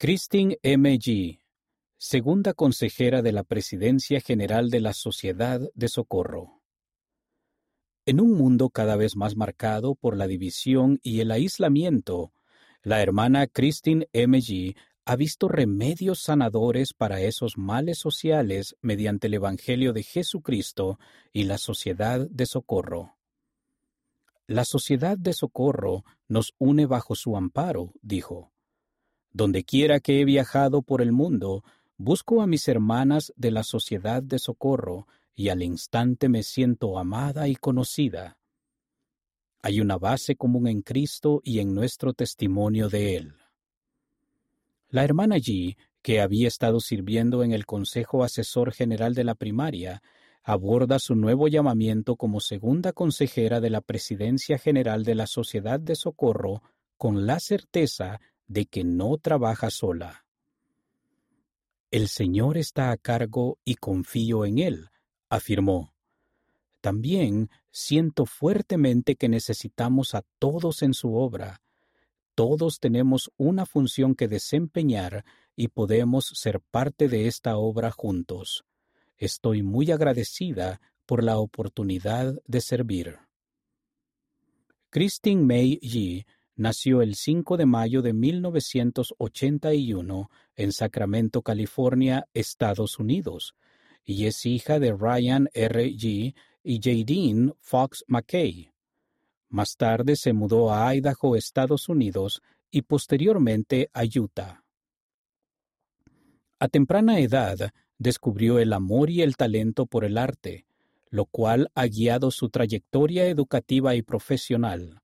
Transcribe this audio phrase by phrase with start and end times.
[0.00, 0.96] Christine M.
[1.00, 1.40] G.,
[1.96, 6.62] segunda consejera de la Presidencia General de la Sociedad de Socorro.
[8.06, 12.32] En un mundo cada vez más marcado por la división y el aislamiento,
[12.84, 14.38] la hermana Christine M.
[14.38, 14.76] G.
[15.04, 21.00] ha visto remedios sanadores para esos males sociales mediante el Evangelio de Jesucristo
[21.32, 23.16] y la Sociedad de Socorro.
[24.46, 28.52] La Sociedad de Socorro nos une bajo su amparo, dijo.
[29.32, 31.64] Donde quiera que he viajado por el mundo,
[31.96, 37.48] busco a mis hermanas de la Sociedad de Socorro y al instante me siento amada
[37.48, 38.38] y conocida.
[39.62, 43.34] Hay una base común en Cristo y en nuestro testimonio de Él.
[44.88, 50.02] La hermana G, que había estado sirviendo en el Consejo Asesor General de la Primaria,
[50.42, 55.94] aborda su nuevo llamamiento como segunda consejera de la Presidencia General de la Sociedad de
[55.94, 56.62] Socorro
[56.96, 60.24] con la certeza de que no trabaja sola.
[61.90, 64.90] El Señor está a cargo y confío en Él,
[65.28, 65.94] afirmó.
[66.80, 71.62] También siento fuertemente que necesitamos a todos en su obra.
[72.34, 75.24] Todos tenemos una función que desempeñar
[75.56, 78.64] y podemos ser parte de esta obra juntos.
[79.16, 83.18] Estoy muy agradecida por la oportunidad de servir.
[84.90, 86.26] Christine May Yi
[86.58, 93.54] nació el 5 de mayo de 1981 en Sacramento, California, Estados Unidos,
[94.04, 95.92] y es hija de Ryan R.
[95.92, 96.34] G.
[96.64, 98.72] y Jadine Fox McKay.
[99.48, 104.64] Más tarde se mudó a Idaho, Estados Unidos, y posteriormente a Utah.
[106.58, 110.66] A temprana edad descubrió el amor y el talento por el arte,
[111.08, 115.00] lo cual ha guiado su trayectoria educativa y profesional.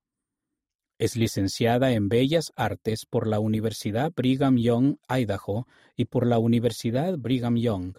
[1.04, 5.66] Es licenciada en Bellas Artes por la Universidad Brigham Young, Idaho,
[5.98, 7.98] y por la Universidad Brigham Young.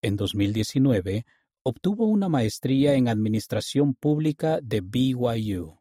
[0.00, 1.26] En 2019,
[1.64, 5.80] obtuvo una maestría en Administración Pública de BYU.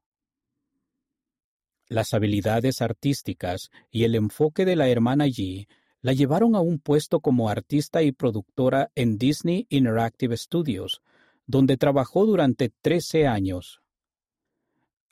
[1.89, 5.67] Las habilidades artísticas y el enfoque de la hermana Yi
[6.01, 11.03] la llevaron a un puesto como artista y productora en Disney Interactive Studios,
[11.45, 13.83] donde trabajó durante 13 años.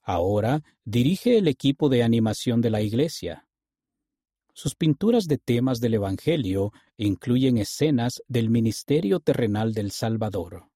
[0.10, 3.46] Ahora dirige el equipo de animación de la iglesia.
[4.54, 10.70] Sus pinturas de temas del Evangelio incluyen escenas del ministerio terrenal del Salvador.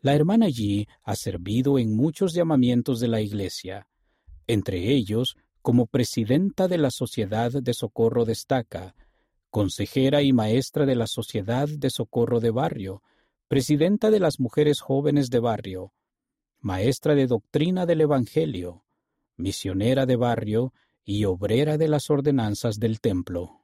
[0.00, 3.86] La hermana Yi ha servido en muchos llamamientos de la iglesia,
[4.46, 8.94] entre ellos como presidenta de la Sociedad de Socorro Destaca,
[9.50, 13.02] consejera y maestra de la Sociedad de Socorro de Barrio,
[13.48, 15.92] presidenta de las Mujeres Jóvenes de Barrio,
[16.62, 18.84] maestra de doctrina del Evangelio,
[19.36, 20.72] misionera de barrio
[21.04, 23.61] y obrera de las ordenanzas del templo.